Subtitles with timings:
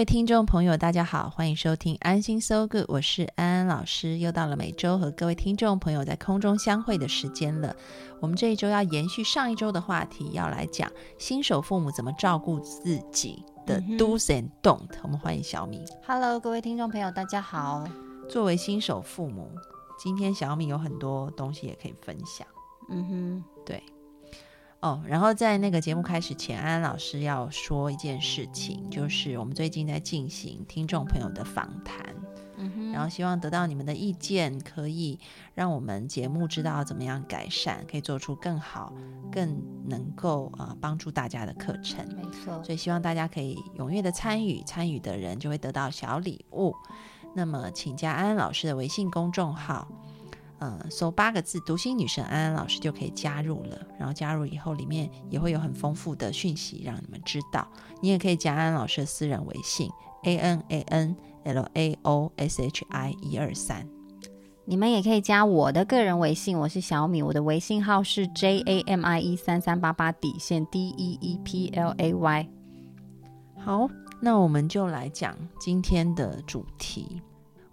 [0.00, 7.76] 位听众朋友，大家好，欢迎收听安心 So Good，我是安安老师，又到了每周和各位听众朋友在空中相会的时间了。
[8.18, 14.88] 我们这一周要延续上一周的话题，要来讲新手父母怎么照顾自己的 Do's and Don't。
[15.02, 15.84] 我们欢迎小米。
[16.06, 17.86] Hello，各位听众朋友，大家好。
[18.26, 19.50] 作为新手父母，
[19.98, 22.46] 今天小米有很多东西也可以分享。
[22.88, 23.82] 嗯哼，对。
[24.80, 32.02] 哦，然后在那个节目开始前，安安老师要说一件事情，就是我们最近在进行听众朋友的访谈，
[32.90, 35.18] 然后希望得到你们的意见，可以
[35.54, 38.90] 让我们节目知道怎么样改善，可以做出更好、
[39.30, 42.02] 更能够啊帮助大家的课程。
[42.16, 46.74] 没错，所以希望大家可以踊跃的参与，参与的人就会得到小礼物。
[47.34, 49.86] 那么，请加安安老师的微信公众号。
[50.60, 53.78] 嗯，搜八个字“读心女神安安老师”就可以加入了。
[53.98, 57.66] 然后加入以后，里面也会有很丰富的讯息让你们知道。
[58.02, 59.90] 你也可以加安安老师的私人微信
[60.24, 63.88] a n a n l a o s h i 一二三。
[64.66, 72.48] 你们也可以加我的个人微信，我是小米，我的微信号是 j a m i e 三三八八底线 d e e p l a y。
[73.56, 73.88] 好，
[74.20, 77.22] 那我们就来讲今天的主题。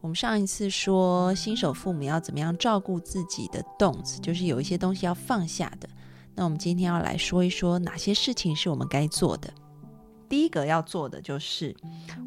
[0.07, 5.89] 我们上一次说新手父母要怎么样照顾自己的 don'ts，就是有一些东西要放下的。
[6.33, 9.53] 那我们今天要来说一说哪些事情是我们该做的。
[10.29, 11.75] 第一个要做的就是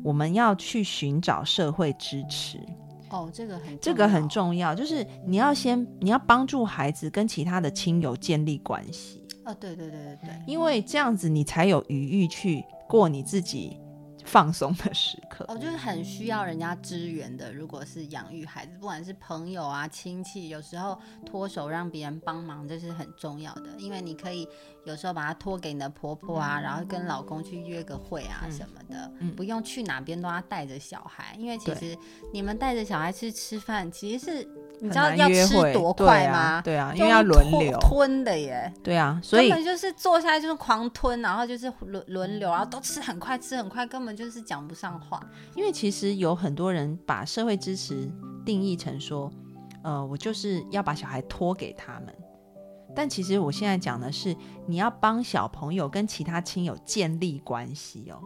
[0.03, 2.61] 我们要去寻找社会支持。
[3.09, 9.27] 哦，这个很这个很重要，就是你要先你要帮助孩子跟其他的亲友建立关系。
[9.47, 13.79] 哦，对对对对对，因为这样子你才有余裕去过你自己。
[14.31, 17.53] 放松的时刻，哦，就是很需要人家支援的。
[17.53, 20.97] 如果是养育孩子，不管是朋友啊、亲戚，有时候
[21.27, 23.75] 脱手让别人帮忙，这是很重要的。
[23.77, 24.49] 因为你可以
[24.85, 31.35] 有时候把它托给你的婆婆啊，然后跟老公去约个会啊什么的，不用去哪边都要带着小孩。
[31.37, 31.99] 因为其实
[32.33, 34.60] 你们带着小孩去吃饭，其实是。
[34.83, 36.63] 你知道要吃多快吗？
[36.63, 38.73] 对啊，因为要轮流吞的耶。
[38.83, 45.21] 对啊，所以根本就是坐下来就是狂吞，然后就是轮轮流，然后都吃很快，吃很快，根本就是讲不上话。
[45.55, 48.11] 因为其实有很多人把社会支持
[48.45, 49.31] 定义成说，
[49.83, 52.15] 呃，我就是要把小孩托给他们。
[52.95, 54.35] 但其实我现在讲的是，
[54.67, 58.19] 你要帮小朋友跟其他亲友建立关系哦。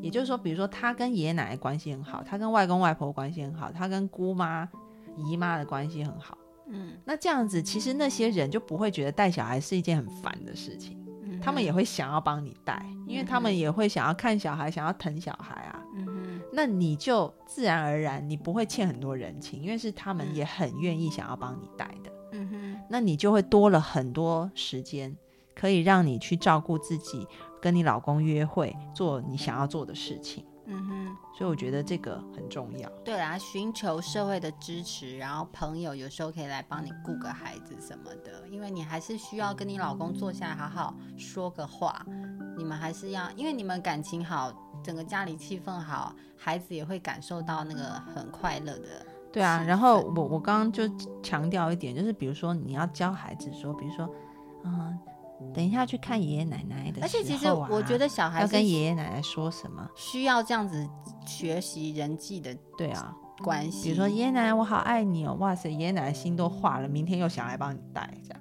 [0.00, 4.68] 也就是说，比如说他跟爷爷奶奶关系很好，他跟外公外婆关系很好，他跟姑妈。
[5.16, 6.36] 姨妈的关系很好，
[6.66, 10.98] 嗯，那这样子其实那些人就不会觉得带小孩是一件很烦的事情，
[11.40, 25.16] 他们也会想要帮你带，因为他们也会想要看小孩，想要疼小孩啊，嗯哼，那你就自然而然你不会欠很多人情，因为是他们也很愿意想要帮你带的，嗯哼，那你就会多了很多时间，
[25.54, 27.26] 可以让你去照顾自己，
[27.60, 30.44] 跟你老公约会，做你想要做的事情。
[30.70, 32.86] 嗯哼，所以我觉得这个很重要。
[33.02, 42.04] 对啊，寻求社会的支持，然后朋友有时候可以来帮你顾个孩子什么的，因为你还是需要跟你老公坐下来好好说个话。
[42.56, 44.52] 你们还是要，因为你们感情好，
[44.82, 49.06] 整个家里气氛好，孩子也会感受到那个很快乐的。
[49.32, 50.86] 对啊，然后我我刚刚就
[51.22, 54.06] 强调一点，就是比如说你要教孩子说，比如说，
[54.64, 54.98] 嗯。
[55.54, 60.88] 等一下去看爷爷奶奶的，而且其实我觉得小孩要跟爷爷奶奶说什么，需要这样子
[61.26, 63.84] 学习人际的对啊关系。
[63.84, 68.40] 比如说爷爷奶奶我好爱你哦，哇塞，爷爷奶奶心都化了，明天又想来帮你带这样。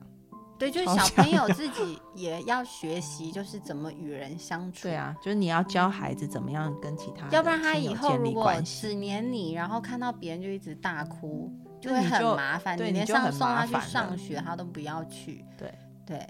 [0.60, 4.82] 对，就是小朋友自己也要学习， 就是怎么与人相处。
[4.82, 12.76] 对啊，就是你要教孩子怎么样跟其他，要不然他以后如果只黏你，然后看到别人就一直大哭，就会很麻烦。
[12.76, 15.46] 对，连上送他去上学，他都不要去。
[15.60, 15.72] 对
[16.04, 16.28] 对。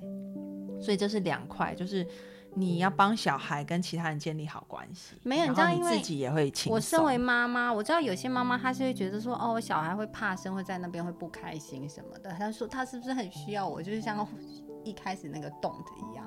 [0.82, 2.06] 所以这是两块，就是
[2.54, 5.16] 你要帮小孩跟其他人建立好关系。
[5.24, 12.32] 没有，你知道，因为自己也会我身为妈妈，我知道有些妈妈她是会觉得说，哦，我小孩会怕生，会在那边会不开心什么的。
[12.32, 13.82] 她说她是不是很需要我？
[13.82, 14.28] 就是像
[14.84, 16.26] 一开始那个动的一样。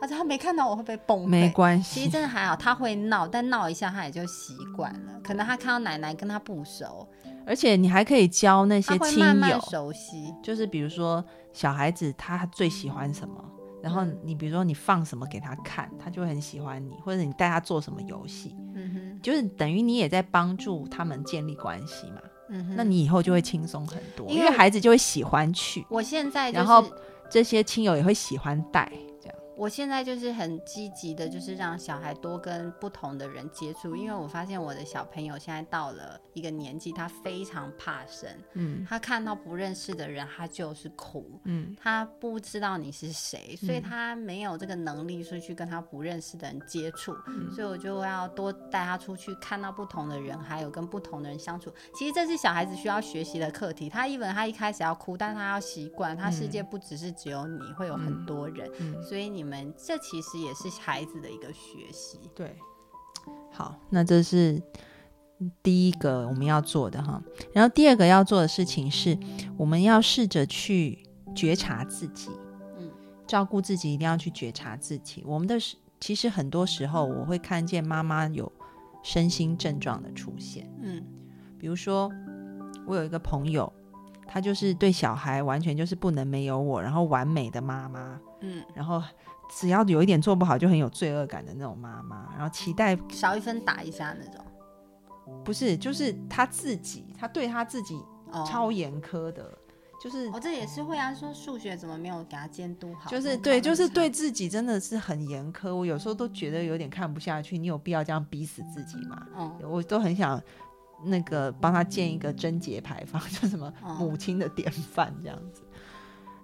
[0.00, 1.28] 她说她没看到我会被崩。
[1.28, 5.20] 没关系，其实真的还好，他会闹，但闹一下他也就习惯了。
[5.22, 7.08] 可能他看到奶奶跟他不熟，
[7.46, 13.44] 而且你还可以教那些亲友熟悉，就是比如说小孩子他最喜欢什么。
[13.82, 22.20] 然后嗯你比如说你放什么给他看，他就会很喜欢你，或者你带他做什么游戏，嗯哼，就是等于你也在帮助他们建立关系嘛。
[22.48, 22.76] 嗯哼。
[22.76, 26.84] 那你以后就会轻松很多，因为因为孩子就会喜欢去，我现在就然后
[27.30, 28.90] 这些亲友也会喜欢带。
[29.60, 41.38] 我现在就是很积极的，就是让小孩多跟不同的人接触，因为我发现我的小朋友现在到了一个年纪，他非常怕生，嗯他看到不认识的人，他就是哭。
[41.44, 51.70] 嗯他不知道你是谁，所以嗯他没有这个能力说去跟他不认识的人接触，嗯所以我就要多带他出去，看到不同的人，还有跟不同的人相处。
[51.94, 53.90] 其实这是小孩子需要学习的课题。
[53.90, 62.20] 他一本他一开始要哭，但他要习惯，他世界不只是只有你，会有很多人，嗯，所以你们这其实也是孩子的一个学习。
[62.34, 62.56] 对。
[63.50, 64.62] 好，那这是
[65.62, 67.20] 第一个我们要做的哈。
[67.52, 69.18] 然后第二个要做的事情是，
[69.58, 71.04] 我们要试着去
[71.34, 72.30] 觉察自己，
[72.78, 72.90] 嗯
[73.26, 75.22] 照顾自己，一定要去觉察自己。
[75.26, 75.56] 我们的
[75.98, 78.50] 其实很多时候我会看见妈妈有
[79.02, 80.70] 身心症状的出现。
[80.80, 81.04] 嗯
[81.58, 82.10] 比如说，
[82.86, 83.70] 我有一个朋友，
[84.26, 89.02] 他就是对小孩完全就是不能没有我，然后完美的妈妈，嗯，然后
[89.50, 94.44] 只要有一点做不好就很有罪恶感的那种妈妈，然后期待少一分打一下那种。
[95.44, 98.00] 不是就是他自己，他对他自己
[98.32, 99.56] 哦，超严苛的，
[100.02, 103.10] 就是哦，这也是会啊，说数学怎么没有给他监督好？
[103.10, 104.10] 就是对，就是对对。
[104.10, 105.74] 自己真的是很严苛。
[105.74, 109.26] 我有时候都觉得有点看不下去，你有必要这样逼死自己吗？
[109.36, 110.40] 嗯我都很想
[111.04, 115.62] 那个帮他建一个贞洁牌坊，就什么嗯母亲的典范这样子。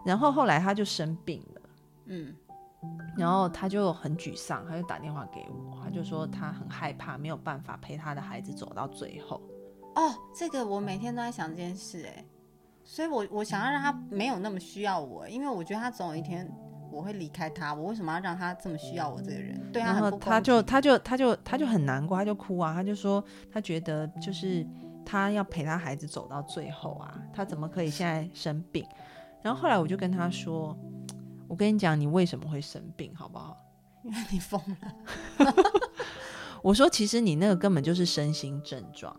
[0.05, 1.61] 然后后来他就生病了，
[2.07, 2.33] 嗯
[3.17, 9.41] 然后他就很沮丧，他就打电话给我，他就说他很害怕，没有办法陪他的孩子走到最后。
[9.95, 12.25] 哦，这个我每天都在想这件事哎，
[12.85, 16.47] 所以我我想要让他没有那么需要我，因为我觉得他总有一天
[16.91, 19.59] 我会离开他，我为什么要让他这么需要我这个人？
[19.73, 24.67] 对啊然后很不他就他就他就他就很难过，他就哭啊，他就说他觉得就是
[25.05, 28.87] 他要陪他孩子走到最后啊，他怎么可以现在生病？
[29.43, 30.77] 然后后来我就跟他说，
[31.49, 33.57] 我跟你讲，你为什么会生病，好不好？
[34.05, 35.55] 因为你疯了。
[36.63, 39.15] 我说，其实你那个根本就是身心症状，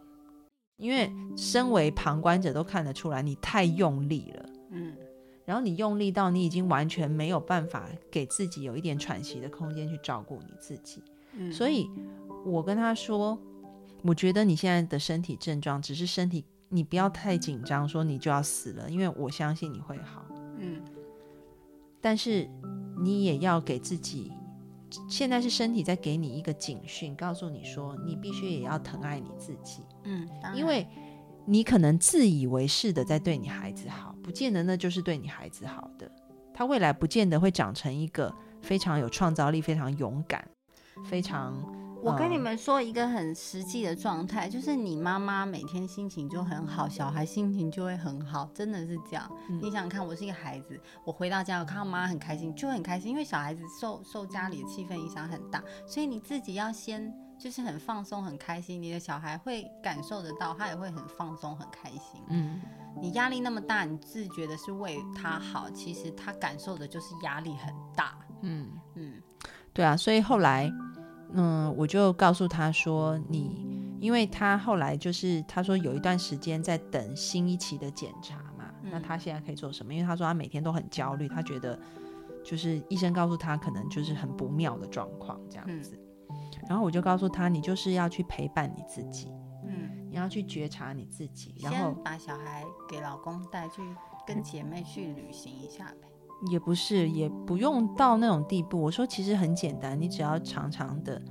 [0.77, 4.50] 因为身为旁观者都看得出来，你太用力了。
[4.71, 4.94] 嗯
[5.45, 11.01] 然后你用力到你已经完全没有办法给自己有一点喘息的空间去照顾你自己，
[11.31, 11.89] 嗯，所以
[12.45, 13.39] 我跟他说，
[14.03, 20.25] 我觉得你现在的身体症状只是身体，你不要太紧张，说你就要死了，因为我相信你会好，
[20.59, 20.81] 嗯
[22.01, 22.49] 但是
[23.01, 24.31] 你也要给自己，
[25.09, 29.81] 现在是身体在给你一个警讯，告诉你说，你必须也要疼爱你自己。
[30.03, 30.88] 嗯，因为
[31.45, 36.09] 你可能自以为是的在对你孩子好，不见得那就是对你孩子好的。
[36.53, 40.47] 他未来不见得会长成一个非常有创造力、非常勇敢、
[41.05, 41.53] 非常……
[42.01, 49.29] 我跟你嗯们说一个很实际的状态，就是你妈妈每天心情就很好，小孩心情就会很好，真的是这样。
[49.49, 62.21] 嗯你想想看，我是一个孩子，我回到家，我看到妈妈很开心，就会很开心，因为小孩子受受家里的气氛影响很大，所以你自己要先就是很放松、很开心，你的小孩会感受得到，他也会很放松、很开心。
[62.29, 62.61] 嗯，
[63.01, 68.18] 你压力那么大，你自觉的是为他好，其实他感受的就是压力很大。
[68.42, 69.21] 嗯，嗯
[69.73, 70.86] 对啊，所以后来，嗯，
[71.78, 79.94] 我就告诉他说，你，因为他后来就是他说有一段时间在等新一期的检查嘛，那嗯他现在可以做什么？
[79.94, 81.80] 因为他说他每天都很焦虑，他觉得
[82.44, 86.00] 就是医生告诉他可能就是很不妙的状况这样嗯子。
[86.68, 89.28] 然后我就告诉他，你就是要去陪伴你自己，
[89.66, 93.81] 嗯，你要去觉察你自己，然后把小孩给老公带去
[94.26, 96.06] 跟姐妹去旅行一下呗。
[96.51, 98.79] 也不是，也不用到那种地步。
[98.81, 101.21] 我说其实很简单，你只要常常的，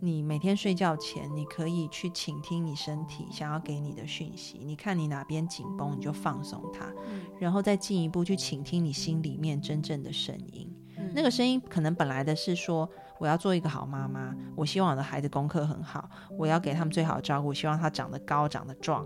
[0.00, 4.60] 你每天睡觉前，你可以去倾听你身体想要给你的讯息。
[4.64, 10.72] 你看你哪边紧绷，你就放松它，嗯然后再进一步去倾听你心里面真正的声音。
[10.96, 19.04] 嗯那个声音可能本来的是说，我要做一个好妈妈，我希望我的孩子功课很好，我要给他们最好的照顾，希望他长得高、长得壮。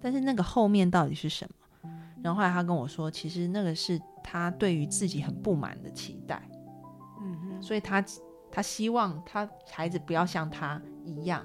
[0.00, 1.90] 但是那个后面到底是什么？
[2.22, 4.00] 然后后来他跟我说，其实那个是
[4.30, 6.42] 他对于自己很不满的期待，
[7.22, 8.04] 嗯哼，所以他
[8.50, 11.42] 他希望他孩子不要像他一样，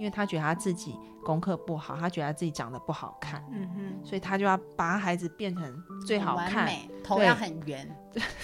[0.00, 6.68] 因为他觉得他自己功课不好，他觉得他自己长得不好看，嗯哼，所以他就要把孩子变成最好看，
[7.04, 7.88] 头对要很圆，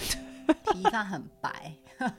[0.71, 1.73] 皮上很白。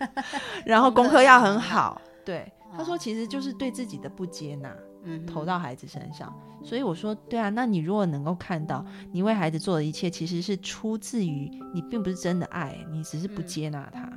[0.67, 1.99] 然后功课要很好。
[2.23, 4.69] 对，他说哦其实就是对自己的不接纳。
[4.69, 6.33] 嗯哼，投到孩子身上。
[6.65, 14.13] 所以我说，对啊，那你如果能够看到你为孩子做的一切，其实是出自于你并不是真的爱，你只是不嗯接纳他，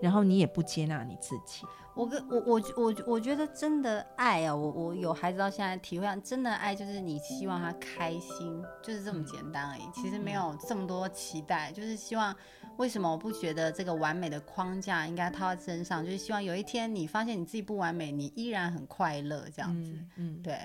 [0.00, 1.66] 然后你也不接纳你自己。
[1.96, 9.82] 我跟我我我我觉得真的爱啊，我我有孩子到现在体会上，真的爱就是你希望他开心，就是这么简单而已。
[9.92, 12.34] 其实没有这么多期待，就是希望。
[12.78, 16.04] 为什么我不觉得这个完美的框架应该套在身上？
[16.04, 19.92] 就是希望有一天你发现你自己不完美，你依然很快乐，这样子。
[19.92, 20.58] 嗯嗯，对，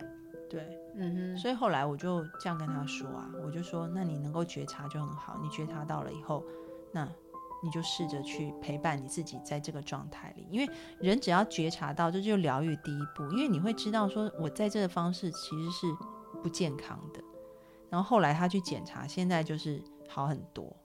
[0.48, 0.80] 对。
[0.96, 6.44] 嗯哼，所以后来我就这样跟他说啊，我就说，那你能够觉察就很好，你觉察到了以后，
[6.92, 7.10] 那
[7.64, 15.88] 你就试着去陪伴你自己在这个状态里，因为人只要觉察到，这就疗愈第一步，因为你会知道说我在这个方式其实是
[16.44, 17.20] 不健康的。
[17.90, 20.76] 然后后来他去检查，现在就是好很多，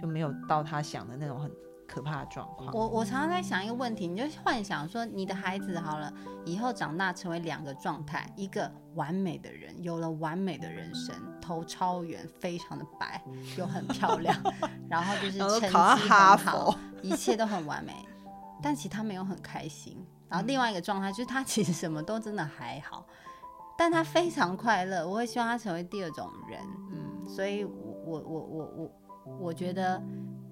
[0.00, 1.50] 就没有到他想的那种很
[1.86, 2.72] 可怕的状况。
[2.74, 6.12] 我我常常在想一个问题，你就幻想说，你的孩子好了，
[6.46, 13.22] 以后长大成为两个状态，一个完美的人，有了完美的人生，头超圆，非常的白，
[13.58, 14.34] 又很漂亮，
[14.88, 17.92] 然后就是 成绩很好佛，一切都很完美，
[18.62, 20.02] 但其实他没有很开心。
[20.28, 23.06] 然后另外一个状态就是他其实什么都真的还好，
[23.76, 25.06] 但他非常快乐。
[25.06, 26.58] 我会希望他成为第二种人，
[26.90, 27.72] 嗯，所以我
[28.06, 28.90] 我我我我
[29.40, 30.02] 我觉得，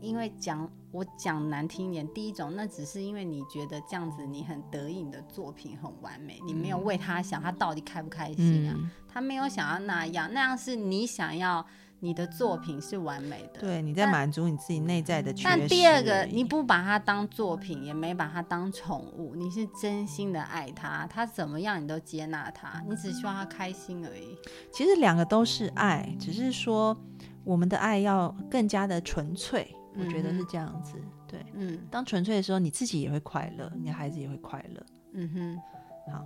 [0.01, 8.75] 因为讲我讲难听一点，第一种那只是因为你觉得这样子你很得意，你的作品很完美，你没有为他想他到底开不开心啊？
[8.77, 11.65] 嗯，他没有想要那样，那样是你想要
[12.01, 15.35] 你的作品是完美的，对，你在满足你自己内在的。
[15.45, 24.37] 但第二个，你不把它当作品，也没把它当宠物，你是真心的爱他，他怎么样你都接纳他，你只希望他开心而已。
[24.73, 26.97] 其实两个都是爱，只是说
[27.45, 30.95] 我们的爱要更加的纯粹，我觉得是这样子。
[31.27, 34.87] 对，嗯当纯粹的时候，你自己也会快乐，你的孩子也会快乐。
[35.13, 36.25] 嗯哼，好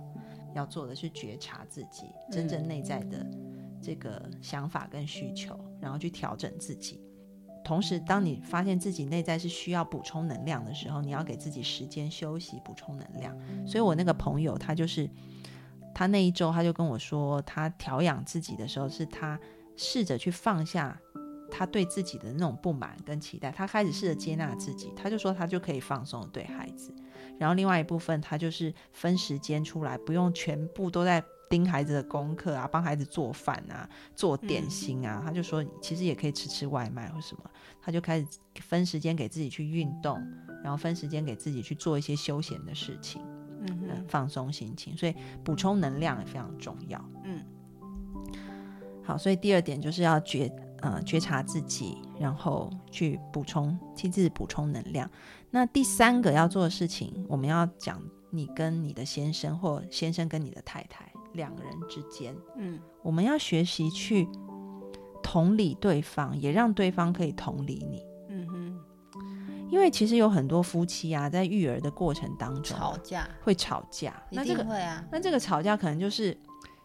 [0.53, 3.25] 要做的是觉察自己真正内在的
[3.81, 7.01] 这个想法跟需求，然后去调整自己。
[7.63, 13.35] 同时，当你发现自己内在是需要补充能量的时候，你要给自己时间休息，补充能量。
[13.65, 15.09] 所以我那个朋友，他就是
[15.93, 19.39] 他那一周，他就跟我说，他调养自己的时候，是他
[19.77, 20.99] 试着去放下
[21.51, 26.93] 他对自己的那种不满跟期待，他开始试着接纳自己，他就说他就可以放松对孩子。
[27.37, 35.21] 然后另外一部分，他就是分时间出来，不用全部都在盯孩子的功课啊，帮孩子做饭啊，做点心啊。
[35.23, 37.43] 他就说，其实也可以吃吃外卖或什么。
[37.81, 38.27] 他就开始
[38.61, 40.17] 分时间给自己去运动，
[40.63, 43.21] 然后分时间给自己去做一些休闲的事情，
[43.67, 44.95] 嗯放松心情。
[44.95, 45.13] 所以
[45.43, 47.03] 补充能量也非常重要。
[47.25, 47.41] 嗯
[49.05, 55.09] 好，所以第二点就是要觉呃觉察自己，然后去补充替自己补充能量。
[55.51, 62.79] 那第三个要做的事情，我们要讲你跟你的先生或先生跟你的太太两个人之间，嗯。
[63.01, 64.27] 我们要学习去
[65.21, 68.03] 同理对方，也让对方可以同理你。
[68.29, 68.79] 嗯哼，
[69.69, 73.29] 因为其实有很多夫妻啊，在育儿的过程当中啊、吵架。
[73.43, 76.35] 会吵架，那这个会啊，那这个吵架可能就是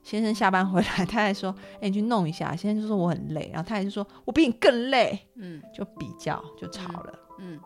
[0.02, 5.18] 先生下班回来， 他还说：“哎、你去弄一下。”先生就说：“我很累。”然后太太就说：“我比你更累。
[5.36, 7.58] 嗯”就比较就吵了，嗯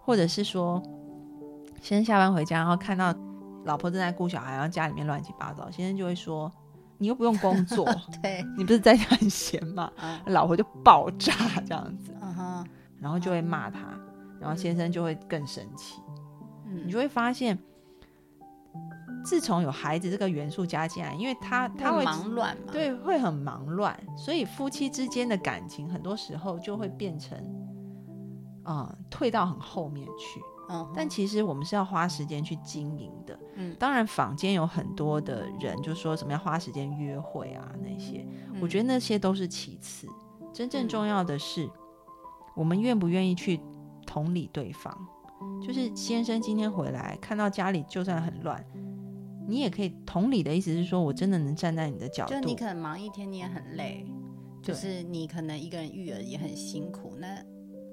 [0.00, 0.82] 或者是说，
[1.80, 3.14] 先生下班回家，然后看到
[3.64, 6.50] 老婆正在顾小孩，然后家里面乱七八糟，先生就会说
[6.98, 7.84] ：“你又不用工作，
[8.22, 11.32] 对，你不是在家很闲吗啊？”老婆就爆炸
[11.66, 12.12] 这样子，
[13.00, 13.80] 然后就会骂他，
[14.40, 16.00] 然后先生就会更生气。
[16.66, 17.58] 嗯你就会发现，
[19.24, 27.38] 自从有孩子这个元素加进来，因为他他会忙乱嘛，，对会很忙乱，所以夫妻之间的感情很多时候就会变成，
[28.62, 30.40] 啊、退到很后面去。
[30.70, 33.38] 嗯，但其实我们是要花时间去经营的。
[33.54, 38.26] 嗯当然坊间有很多的人就说什么要花时间约会啊那些，
[38.60, 40.06] 我觉得那些都是其次，
[40.52, 41.68] 真正嗯重要的是
[42.54, 43.58] 我们愿不愿意去
[44.06, 44.94] 同理对方。
[45.64, 48.62] 就是先生今天回来看到家里就算很乱，
[49.48, 54.06] 你也可以同理的意思是说我真的能站在你的角度就你可，能忙一天，你也很累，
[54.62, 57.42] 就是你可能一个人育儿也很辛苦，那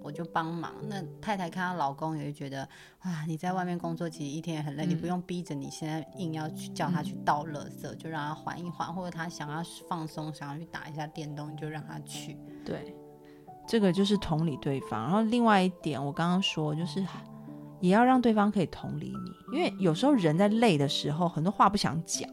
[0.04, 0.76] 我就帮忙。
[0.90, 2.68] 那太太看到老公也会觉得，
[3.06, 12.38] 哇，你在外面工作其实一天也很累，你不嗯用逼着你现在硬要去叫他去倒垃圾，就让他缓一缓，或者他想要放松，想要去打一下电动，你就让他去。
[12.66, 12.94] 对，
[13.66, 15.04] 这个就是同理对方。
[15.04, 17.02] 然后另外一点，我刚刚说就是。
[17.86, 22.30] 也要让对方可以同理你，因为有时候人在累的时候，很多话不想讲，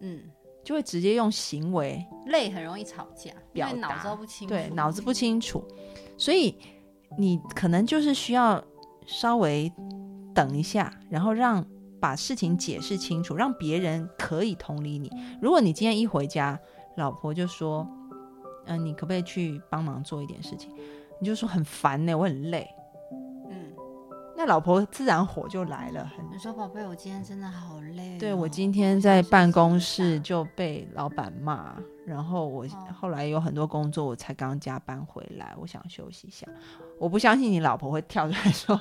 [0.00, 0.20] 嗯，
[0.64, 4.54] 就会直接用行为累很容易吵架，因表为脑子不清楚。
[4.54, 5.64] 对，脑子不清楚，
[6.18, 6.56] 所以
[7.16, 8.62] 你可能就是需要
[9.06, 9.72] 稍微
[10.34, 11.64] 等一下，然后让
[12.00, 15.08] 把事情解释清楚，让别人可以同理你。
[15.40, 16.58] 如果你今天一回家，
[16.96, 17.86] 老婆就说
[18.66, 20.70] ：“嗯、你可不可以去帮忙做一点事情？”
[21.20, 22.66] 你就说很烦呢、我很累。
[24.42, 32.68] 嗯，那老婆自然火就来了，很你说宝贝，我今天真的好累哦、对我今天在办公室就被老板骂，然后我哦
[33.00, 36.44] 后来有很多工作，我才刚加班回来，我想休息一下。
[36.98, 38.80] 我不相信你老婆会跳出来说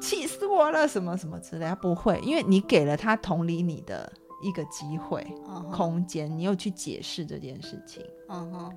[0.00, 5.26] 气死我了什么什么之类，她不会，因为你给了她同理你的一个机会、
[5.72, 8.04] 空间，你又去解释这件事情。
[8.28, 8.72] 嗯哼，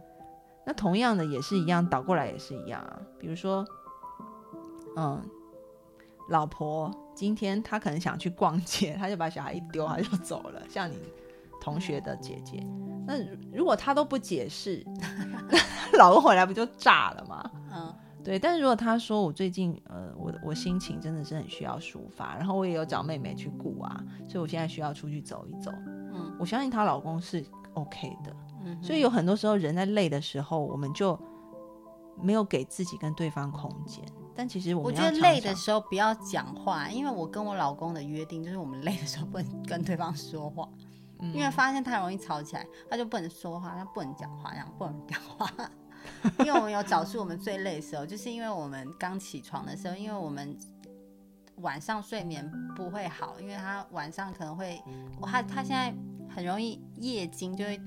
[0.66, 3.02] 那同样的也是一样，倒过来也是一样啊。
[3.20, 3.66] 比如说，
[4.96, 5.22] 嗯，
[6.30, 10.62] 老婆今天她可能想去逛街，她就把小孩一丢，她就走了。
[10.70, 10.98] 像你
[11.62, 12.66] 同学的姐姐，
[13.06, 14.86] 那如如果她都不解释，
[15.98, 17.52] 老公回来不就炸了吗？
[17.72, 25.72] 嗯对，但是如果她说我最近呃，我我心情真的是很需要抒发，然后我也有找妹妹去顾啊，所以我现在需要出去走一走。
[26.12, 28.36] 嗯我相信她老公是 OK 的。
[28.64, 31.18] 嗯，所以有很多时候人在累的时候，我们就
[32.20, 34.04] 没有给自己跟对方空间。
[34.36, 40.68] 但其实我觉得累的时候不要讲话，因为我跟我老公的约定就是我们 累的时候不能跟对方说话，
[41.20, 45.50] 嗯因为发现太容易吵起来，他就不能说话，他不能讲话，这样不能讲话。
[46.40, 50.56] 因为我们有找出我们最累的时候，就是因为我们刚起床的时候，因为我们
[51.58, 54.80] 晚上睡眠不会好，因为他晚上可能会，
[55.24, 55.92] 他他现在
[56.30, 57.80] 很容易夜惊，就会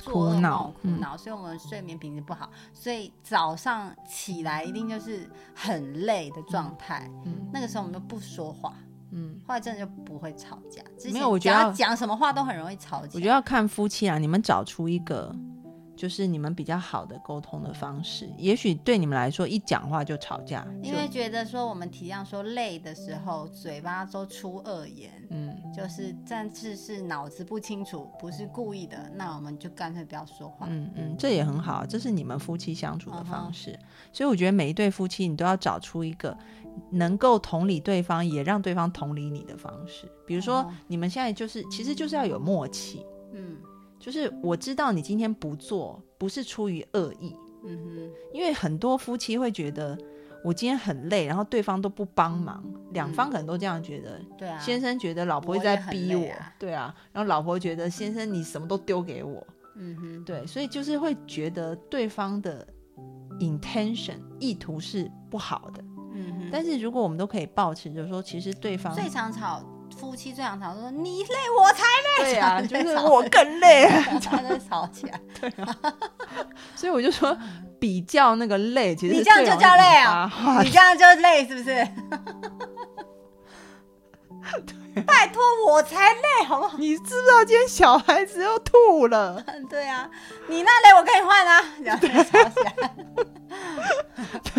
[0.00, 7.10] 做苦噩恼嗯梦苦恼，所以我们睡眠品质不好，所以早上起来一定就是很累的状态。
[7.24, 8.74] 嗯那个时候我们就不说话，
[9.10, 10.82] 嗯，后来真的就不会吵架。
[10.96, 13.10] 之前没有我觉得讲什么话都很容易吵架。
[13.14, 15.34] 我觉得要看夫妻啊，你们找出一个
[16.00, 18.26] 就是你们比较好的沟通的方式。
[18.38, 30.66] 也许对你们来说，一讲话就吵架，因为觉得说我们体谅说累的时候，嘴巴都出恶言，嗯就是但是是脑子不清楚，不是故意的，那我们就干脆不要说话。
[30.70, 33.78] 嗯嗯，这也很好，这是你们夫妻相处的方式。
[34.10, 36.34] 所以我觉得每一对夫妻，你都要找出一个
[36.90, 40.10] 能够同理对方，也让对方同理你的方式。
[40.26, 43.04] 比如说你们现在就是，其实就是要有默契。
[43.34, 43.58] 嗯
[44.00, 49.96] 就是我知道你今天不做，不是出于恶意，嗯哼，因为很多夫妻会觉得
[50.42, 54.18] 我今天很累，然后对方都不帮忙，两方可能都这样觉得。
[54.38, 56.26] 对啊，先生觉得老婆一直在逼我，
[56.58, 62.66] 对啊，然后老婆觉得先生你什么都丢给我，嗯哼，对，所以就是会觉得对方的
[63.38, 65.84] intention 意图是不好的。
[66.14, 66.48] 嗯哼。
[66.50, 69.62] 但是如果我们都可以保持着说，其实对方最常吵
[70.00, 71.84] 夫妻最常吵说你累我才
[72.24, 75.20] 累，对啊，就是我更累啊，这样就吵起来。
[75.40, 75.76] 对 啊
[76.74, 77.36] 所以我就说
[77.78, 80.30] 比较那个累，其实你这样就叫累啊
[80.62, 81.74] 你这样就累是不是？
[85.06, 86.76] 拜托我才累好不好？
[86.78, 89.44] 你知不知道今天小孩子又吐了？
[89.68, 90.08] 对啊，
[90.48, 92.90] 你那累我跟你换啊，然后就吵起来，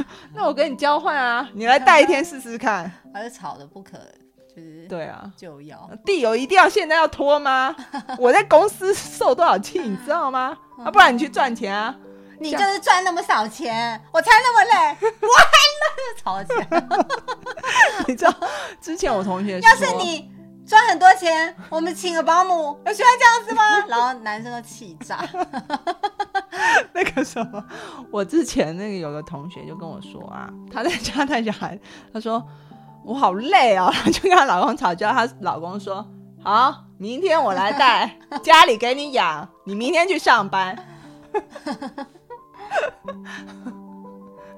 [0.34, 2.89] 那我跟你交换啊，你来带一天试试看。
[3.13, 3.97] 还是吵的不可
[4.56, 5.90] 就是对啊，就要。
[6.06, 7.76] 地油一定要现在要拖吗？
[8.20, 10.58] 我在公司受多少气，你知道吗？
[10.84, 11.96] 啊，不然你去赚钱啊。
[12.40, 16.84] 你就是赚那么少钱，我才那么累， 我还那吵起来。
[18.08, 18.34] 你知道
[18.82, 20.28] 之前我同学要是你
[20.66, 23.86] 赚很多钱，我们请个保姆，有需要这样子吗？
[23.88, 25.24] 然后男生都气炸。
[26.94, 27.64] 那个什么，
[28.12, 31.80] 我之前那个有个同学就跟我说啊，他在家带小孩，
[32.12, 32.44] 他说
[33.04, 36.06] 我好累啊， 就跟她老公吵架，她老公说
[36.44, 40.76] 好，明天我来带，家里给你养，你明天去上班，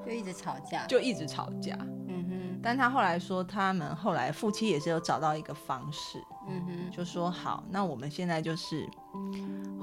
[0.04, 0.84] 就一直吵架。
[0.86, 1.76] 就一直吵架。
[2.08, 8.88] 嗯哼，但他后来说，他们后来夫妻也是有找到一个方式，嗯哼，就说好，那我们现在就是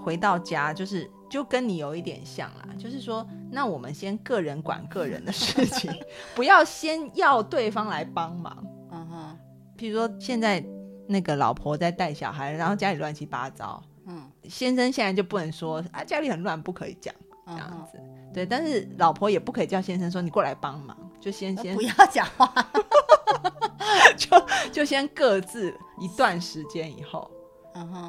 [0.04, 5.90] 回到家，就是就跟你有一点像啦，就是说，那我们先个人管个人的事情，
[6.36, 8.62] 不要先要对方来帮忙。
[8.92, 9.38] 嗯哼，
[9.78, 10.62] 譬如说，现在
[11.08, 17.16] 那个老婆在带小孩，然后家里乱七八糟，嗯，先生现在就不能说啊家里很乱，不可以讲
[17.46, 17.98] 这样子。
[18.34, 22.54] 对，但是老婆也不可以叫先生说你过来帮忙，就先先不要讲话。
[24.18, 27.32] 就就先各自一段时间以后，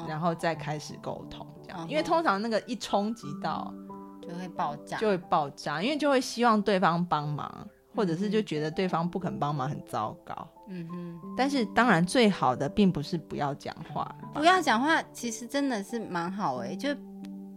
[0.07, 3.73] 然后再开始沟通，这样，嗯因为通常那个一冲击到
[4.21, 4.97] 就会爆炸。
[4.97, 10.47] 就会爆炸，因为就会希望对方帮忙，或者是就觉得对方不肯帮忙很糟糕。
[10.69, 16.93] 嗯哼，但是当然最好的并不是不要讲话，不要讲话，其实真的是蛮好哎、就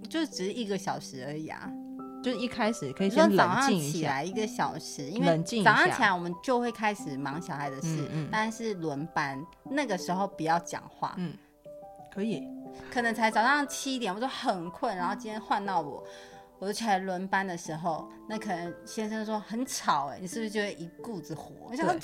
[0.08, 1.70] 就只是一个小时而已啊。
[2.24, 11.32] 就是一开始可以先冷静一下，起来一个小时，因为冷静一下早上起来我们就会开始忙小孩的事，嗯嗯但是轮班那个时候不要讲话，嗯，
[12.16, 12.48] 可以，
[12.90, 16.02] 可能才早上七点，我就很困，然后今天换到我，
[16.58, 21.52] 我就起来轮班的时候，那可能先生说很吵、哎，你是不是就会一肚子火？
[21.68, 22.00] 我想说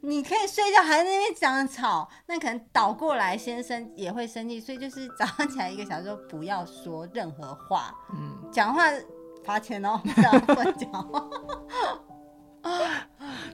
[0.00, 8.82] 你可以睡觉，还在那边讲吵，那可能倒过来，先生也会生气，所以就是早上起来一个小时就不要说任何话，嗯，讲话
[9.42, 11.26] 罚钱哦，不要乱讲话。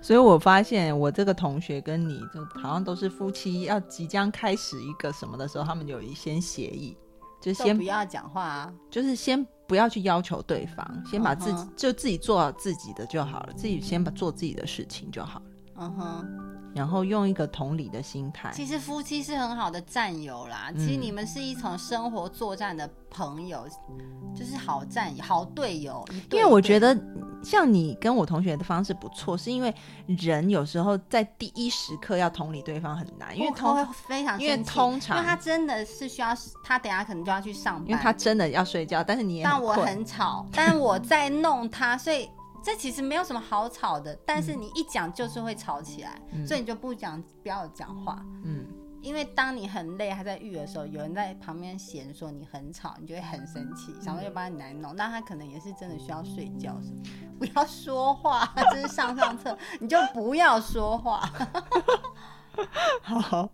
[0.03, 6.96] 所以我发现我这个同学跟你就好像都是夫妻，要即将开始一个什么的时候，他们有一些协议，
[7.40, 15.46] 就先不要讲话啊，就是先不要去要求对方，先把自己、就自己做好自己的就好了，自己先把做自己的事情就好了，
[15.77, 16.60] 嗯哼。
[16.75, 18.51] 然后用一个同理的心态。
[18.53, 23.67] 其实夫妻是很好的战友啦，其实你们是一场生活作战的朋友，
[24.35, 26.05] 就是好战友、好队友。
[26.31, 26.97] 因为我觉得
[27.43, 29.75] 像你跟我同学的方式不错，是因为
[30.07, 42.29] 人有时候在第一时刻要同理对方很难，因为通他会非常因为通常因为他真的是需要，他等下可能就要去上班，因为他真的要睡觉，但是你也但我很吵，但我在弄他，所以
[42.62, 44.16] 这其实没有什么好吵的。
[44.27, 48.25] 但是你一讲就是会吵起来，嗯所以你就不讲，不要讲话。
[48.44, 48.66] 嗯，
[49.03, 54.94] 因为当你很累还在育的时候，有人在旁边嫌说你很吵，你就会很生气，想说要把你来弄。
[54.94, 57.03] 那他可能也是真的需要睡觉什么，
[57.38, 61.29] 不要说话， 这是上上策，你就不要说话。
[63.03, 63.49] 好。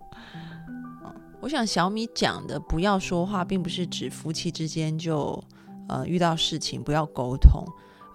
[1.38, 5.40] 我想小米讲的不要说话，并不是指夫妻之间就
[5.86, 7.62] 呃遇到事情不要沟通，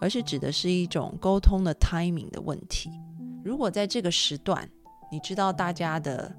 [0.02, 2.90] 而是指的是一种沟通的 timing 的问题。
[3.46, 4.68] 如果在这个时段，
[5.12, 6.36] 你知道大家的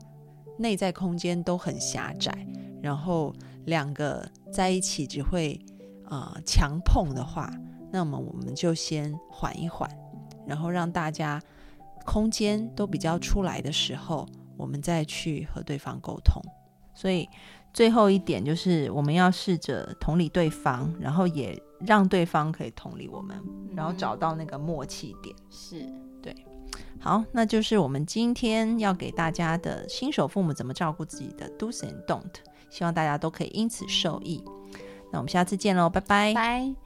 [0.59, 2.47] 内在空间都很狭窄，
[2.83, 3.33] 然后
[3.67, 5.59] 两个在一起只会
[6.07, 7.49] 呃强碰的话，
[7.93, 9.89] 那么我们就先缓一缓，
[10.45, 11.41] 然后让大家
[12.05, 16.43] 空间都比较出来的时候，我们再去和对方沟通。
[16.95, 17.29] 所以
[17.73, 23.37] 最后一点就是，我们要试着同理对方，然后也让对方可以同理我们，
[23.75, 25.35] 然后找到那个默契点。
[25.51, 25.87] 是
[26.23, 26.35] 对，
[27.01, 32.35] 好，那就是我们今天要给大家的新手父母怎么照顾自己的 do's and don't，
[32.71, 34.43] 希望大家都可以因此受益。
[35.11, 36.35] 那我们下次见喽，拜拜。
[36.35, 36.82] 拜。